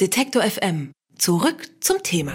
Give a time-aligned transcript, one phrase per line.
[0.00, 0.92] Detektor FM.
[1.18, 2.32] Zurück zum Thema.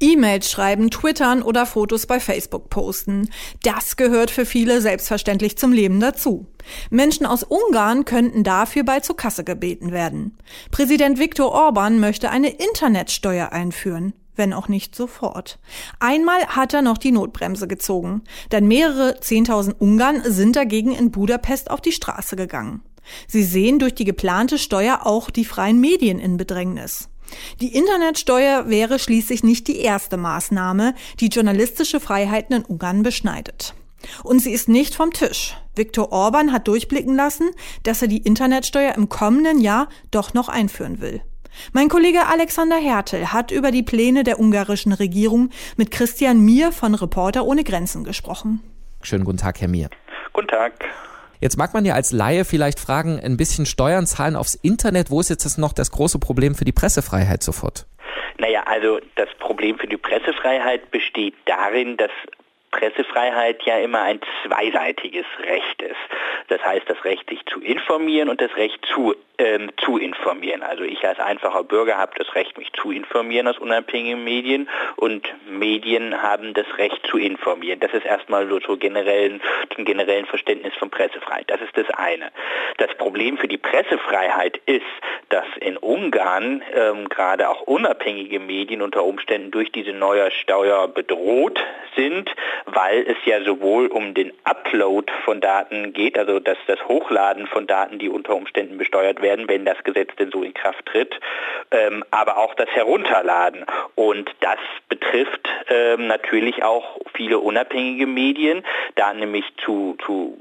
[0.00, 3.30] E-Mails schreiben, twittern oder Fotos bei Facebook posten.
[3.62, 6.46] Das gehört für viele selbstverständlich zum Leben dazu.
[6.90, 10.36] Menschen aus Ungarn könnten dafür bald zur Kasse gebeten werden.
[10.70, 15.58] Präsident Viktor Orban möchte eine Internetsteuer einführen wenn auch nicht sofort.
[15.98, 18.22] Einmal hat er noch die Notbremse gezogen,
[18.52, 22.82] denn mehrere Zehntausend Ungarn sind dagegen in Budapest auf die Straße gegangen.
[23.26, 27.08] Sie sehen durch die geplante Steuer auch die freien Medien in Bedrängnis.
[27.60, 33.74] Die Internetsteuer wäre schließlich nicht die erste Maßnahme, die journalistische Freiheiten in Ungarn beschneidet.
[34.22, 35.56] Und sie ist nicht vom Tisch.
[35.74, 37.50] Viktor Orban hat durchblicken lassen,
[37.82, 41.20] dass er die Internetsteuer im kommenden Jahr doch noch einführen will.
[41.72, 46.94] Mein Kollege Alexander Hertel hat über die Pläne der ungarischen Regierung mit Christian Mier von
[46.94, 48.62] Reporter ohne Grenzen gesprochen.
[49.02, 49.90] Schönen guten Tag, Herr Mier.
[50.32, 50.84] Guten Tag.
[51.40, 55.20] Jetzt mag man ja als Laie vielleicht fragen, ein bisschen Steuern zahlen aufs Internet, wo
[55.20, 57.86] ist jetzt das noch das große Problem für die Pressefreiheit sofort?
[58.38, 62.10] Naja, also das Problem für die Pressefreiheit besteht darin, dass
[62.70, 66.37] Pressefreiheit ja immer ein zweiseitiges Recht ist.
[66.48, 70.62] Das heißt, das Recht, sich zu informieren und das Recht zu, ähm, zu informieren.
[70.62, 75.28] Also ich als einfacher Bürger habe das Recht, mich zu informieren aus unabhängigen Medien und
[75.48, 77.80] Medien haben das Recht zu informieren.
[77.80, 79.40] Das ist erstmal so zur generellen,
[79.74, 81.50] zum generellen Verständnis von Pressefreiheit.
[81.50, 82.32] Das ist das eine.
[82.78, 84.84] Das Problem für die Pressefreiheit ist,
[85.28, 91.62] dass in Ungarn ähm, gerade auch unabhängige Medien unter Umständen durch diese neue Steuer bedroht
[91.96, 92.34] sind,
[92.66, 97.66] weil es ja sowohl um den Upload von Daten geht, also dass das Hochladen von
[97.66, 101.18] Daten, die unter Umständen besteuert werden, wenn das Gesetz denn so in Kraft tritt,
[101.70, 103.64] ähm, aber auch das Herunterladen.
[103.94, 104.58] Und das
[104.88, 108.64] betrifft ähm, natürlich auch viele unabhängige Medien,
[108.94, 110.36] da nämlich zu, zu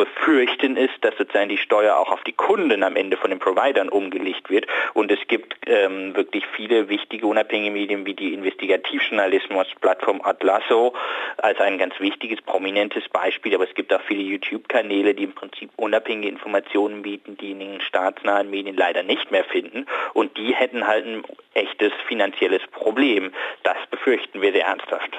[0.00, 3.90] befürchten ist, dass sozusagen die Steuer auch auf die Kunden am Ende von den Providern
[3.90, 4.66] umgelegt wird.
[4.94, 10.94] Und es gibt ähm, wirklich viele wichtige unabhängige Medien wie die Investigativjournalismus-Plattform Atlasso
[11.36, 13.54] als ein ganz wichtiges, prominentes Beispiel.
[13.54, 17.80] Aber es gibt auch viele YouTube-Kanäle, die im Prinzip unabhängige Informationen bieten, die in den
[17.82, 19.84] staatsnahen Medien leider nicht mehr finden.
[20.14, 23.32] Und die hätten halt ein echtes finanzielles Problem.
[23.64, 25.18] Das befürchten wir sehr ernsthaft.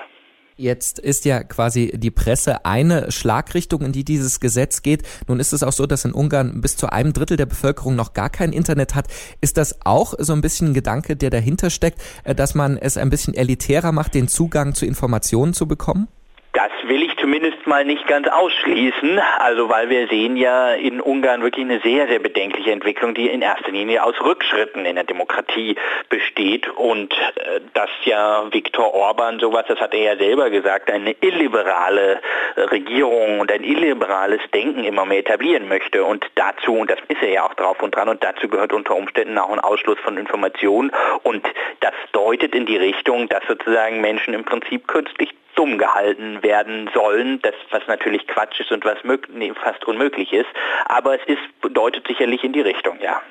[0.61, 5.01] Jetzt ist ja quasi die Presse eine Schlagrichtung, in die dieses Gesetz geht.
[5.27, 8.13] Nun ist es auch so, dass in Ungarn bis zu einem Drittel der Bevölkerung noch
[8.13, 9.07] gar kein Internet hat.
[9.41, 12.97] Ist das auch so ein bisschen ein Gedanke, der dahinter steckt, äh, dass man es
[12.97, 16.07] ein bisschen elitärer macht, den Zugang zu Informationen zu bekommen?
[16.61, 21.41] Das will ich zumindest mal nicht ganz ausschließen, also weil wir sehen ja in Ungarn
[21.41, 25.75] wirklich eine sehr, sehr bedenkliche Entwicklung, die in erster Linie aus Rückschritten in der Demokratie
[26.09, 26.69] besteht.
[26.69, 32.21] Und äh, dass ja Viktor Orban sowas, das hat er ja selber gesagt, eine illiberale
[32.55, 36.03] Regierung und ein illiberales Denken immer mehr etablieren möchte.
[36.03, 38.95] Und dazu, und das ist er ja auch drauf und dran, und dazu gehört unter
[38.95, 40.91] Umständen auch ein Ausschluss von Informationen.
[41.23, 41.43] Und
[41.79, 47.39] das deutet in die Richtung, dass sozusagen Menschen im Prinzip künstlich dumm gehalten werden sollen,
[47.41, 48.97] das was natürlich Quatsch ist und was
[49.33, 50.49] nee, fast unmöglich ist,
[50.85, 53.21] aber es ist, deutet sicherlich in die Richtung, ja.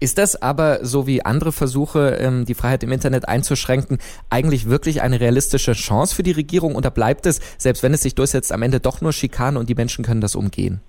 [0.00, 5.00] Ist das aber, so wie andere Versuche, ähm, die Freiheit im Internet einzuschränken, eigentlich wirklich
[5.00, 8.62] eine realistische Chance für die Regierung oder bleibt es, selbst wenn es sich durchsetzt, am
[8.62, 10.82] Ende doch nur Schikane und die Menschen können das umgehen?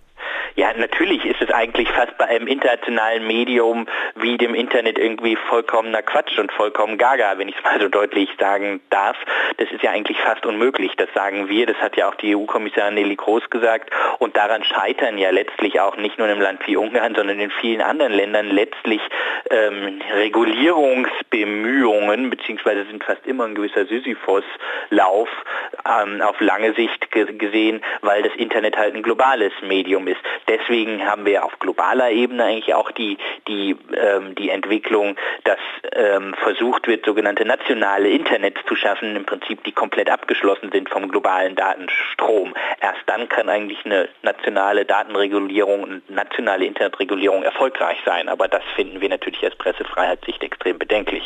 [0.57, 6.01] Ja, natürlich ist es eigentlich fast bei einem internationalen Medium wie dem Internet irgendwie vollkommener
[6.01, 9.17] Quatsch und vollkommen gaga, wenn ich es mal so deutlich sagen darf.
[9.57, 10.93] Das ist ja eigentlich fast unmöglich.
[10.95, 13.89] Das sagen wir, das hat ja auch die EU-Kommissarin Nelly Kroes gesagt.
[14.19, 17.81] Und daran scheitern ja letztlich auch nicht nur im Land wie Ungarn, sondern in vielen
[17.81, 19.01] anderen Ländern letztlich
[19.49, 25.27] ähm, Regulierungsbemühungen, beziehungsweise sind fast immer ein gewisser Sisyphos-Lauf
[25.85, 30.21] ähm, auf lange Sicht gesehen, weil das Internet halt ein globales Medium ist.
[30.47, 33.17] Deswegen haben wir auf globaler Ebene eigentlich auch die,
[33.47, 35.59] die, ähm, die Entwicklung, dass
[35.93, 41.09] ähm, versucht wird, sogenannte nationale Internets zu schaffen, im Prinzip die komplett abgeschlossen sind vom
[41.09, 42.53] globalen Datenstrom.
[42.81, 48.29] Erst dann kann eigentlich eine nationale Datenregulierung und nationale Internetregulierung erfolgreich sein.
[48.29, 51.23] Aber das finden wir natürlich als Pressefreiheitssicht extrem bedenklich.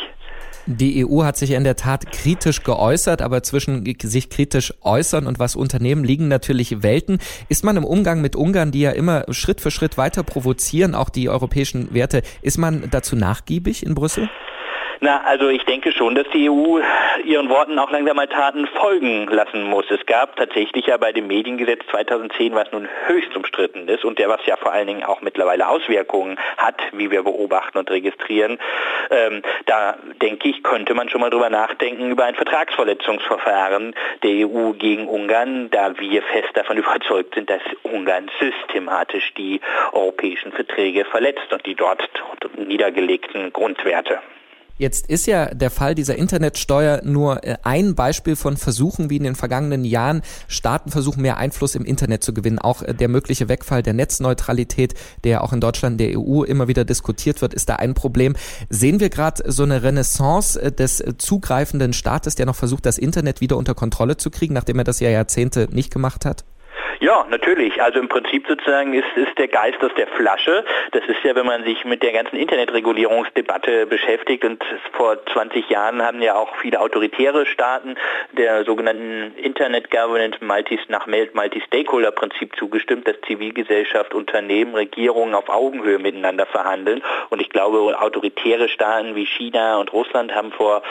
[0.66, 5.38] Die EU hat sich in der Tat kritisch geäußert, aber zwischen sich kritisch äußern und
[5.38, 7.18] was Unternehmen liegen natürlich Welten.
[7.48, 11.10] Ist man im Umgang mit Ungarn, die ja immer Schritt für Schritt weiter provozieren, auch
[11.10, 14.28] die europäischen Werte, ist man dazu nachgiebig in Brüssel?
[15.02, 16.78] Na, also ich denke schon, dass die EU
[17.24, 19.90] ihren Worten auch langsam mal Taten folgen lassen muss.
[19.90, 24.28] Es gab tatsächlich ja bei dem Mediengesetz 2010, was nun höchst umstritten ist und der
[24.28, 28.58] was ja vor allen Dingen auch mittlerweile Auswirkungen hat, wie wir beobachten und registrieren,
[29.10, 34.72] ähm, da denke ich, könnte man schon mal drüber nachdenken über ein Vertragsverletzungsverfahren der EU
[34.72, 39.62] gegen Ungarn, da wir fest davon überzeugt sind, dass Ungarn systematisch die
[39.92, 42.06] europäischen Verträge verletzt und die dort
[42.58, 44.20] niedergelegten Grundwerte.
[44.80, 49.24] Jetzt ist ja der Fall dieser Internetsteuer nur äh, ein Beispiel von Versuchen, wie in
[49.24, 52.58] den vergangenen Jahren Staaten versuchen, mehr Einfluss im Internet zu gewinnen.
[52.58, 56.86] Auch äh, der mögliche Wegfall der Netzneutralität, der auch in Deutschland der EU immer wieder
[56.86, 58.34] diskutiert wird, ist da ein Problem.
[58.70, 63.42] Sehen wir gerade so eine Renaissance äh, des zugreifenden Staates, der noch versucht, das Internet
[63.42, 66.46] wieder unter Kontrolle zu kriegen, nachdem er das ja Jahrzehnte nicht gemacht hat?
[67.00, 67.82] Ja, natürlich.
[67.82, 70.66] Also im Prinzip sozusagen ist, ist der Geist aus der Flasche.
[70.92, 74.62] Das ist ja, wenn man sich mit der ganzen Internetregulierungsdebatte beschäftigt und
[74.92, 77.94] vor 20 Jahren haben ja auch viele autoritäre Staaten
[78.32, 86.44] der sogenannten Internet Governance Multis nach Multi-Stakeholder-Prinzip zugestimmt, dass Zivilgesellschaft, Unternehmen, Regierungen auf Augenhöhe miteinander
[86.44, 87.02] verhandeln.
[87.30, 90.82] Und ich glaube, autoritäre Staaten wie China und Russland haben vor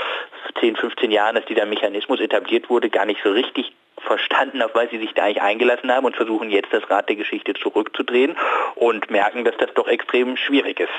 [0.60, 4.90] 10, 15 Jahren, dass dieser Mechanismus etabliert wurde, gar nicht so richtig verstanden, auf was
[4.90, 8.36] sie sich da eigentlich eingelassen haben und versuchen jetzt das Rad der Geschichte zurückzudrehen
[8.76, 10.90] und merken, dass das doch extrem schwierig ist.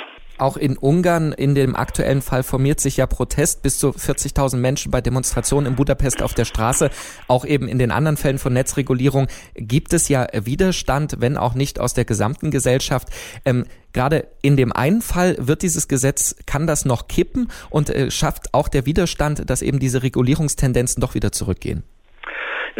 [0.41, 3.63] Auch in Ungarn in dem aktuellen Fall formiert sich ja Protest.
[3.63, 6.89] Bis zu 40.000 Menschen bei Demonstrationen in Budapest auf der Straße.
[7.29, 11.79] Auch eben in den anderen Fällen von Netzregulierung gibt es ja Widerstand, wenn auch nicht
[11.79, 13.09] aus der gesamten Gesellschaft.
[13.45, 18.11] Ähm, Gerade in dem einen Fall wird dieses Gesetz, kann das noch kippen und äh,
[18.11, 21.83] schafft auch der Widerstand, dass eben diese Regulierungstendenzen doch wieder zurückgehen.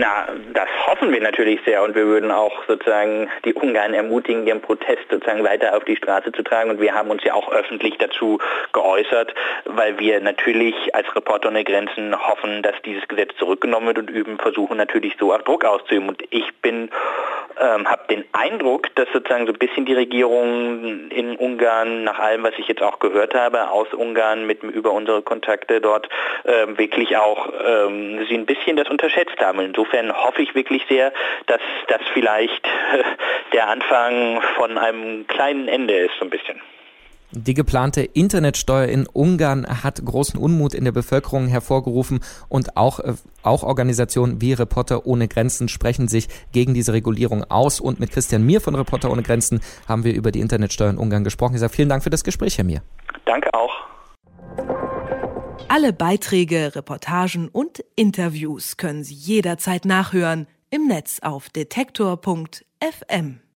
[0.01, 4.63] Na, das hoffen wir natürlich sehr und wir würden auch sozusagen die Ungarn ermutigen, ihren
[4.63, 6.71] Protest sozusagen weiter auf die Straße zu tragen.
[6.71, 8.39] Und wir haben uns ja auch öffentlich dazu
[8.73, 9.35] geäußert,
[9.67, 14.39] weil wir natürlich als Reporter ohne Grenzen hoffen, dass dieses Gesetz zurückgenommen wird und üben
[14.39, 16.09] versuchen natürlich so auch Druck auszuüben.
[16.09, 16.89] Und ich bin
[17.59, 22.43] ähm, habe den Eindruck, dass sozusagen so ein bisschen die Regierung in Ungarn, nach allem,
[22.43, 26.09] was ich jetzt auch gehört habe, aus Ungarn mit über unsere Kontakte dort
[26.45, 29.61] ähm, wirklich auch ähm, sie ein bisschen das unterschätzt haben.
[29.61, 31.13] Insofern hoffe ich wirklich sehr,
[31.47, 33.03] dass das vielleicht äh,
[33.53, 36.61] der Anfang von einem kleinen Ende ist, so ein bisschen.
[37.33, 43.15] Die geplante Internetsteuer in Ungarn hat großen Unmut in der Bevölkerung hervorgerufen und auch, äh,
[43.43, 47.79] auch Organisationen wie Reporter ohne Grenzen sprechen sich gegen diese Regulierung aus.
[47.79, 51.23] Und mit Christian Mir von Reporter ohne Grenzen haben wir über die Internetsteuer in Ungarn
[51.23, 51.55] gesprochen.
[51.55, 52.83] Ich sage vielen Dank für das Gespräch, Herr Mir.
[53.27, 53.71] Danke auch.
[55.69, 63.41] Alle Beiträge, Reportagen und Interviews können Sie jederzeit nachhören im Netz auf detektor.fm.